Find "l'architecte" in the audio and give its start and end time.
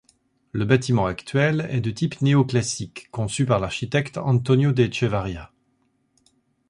3.59-4.17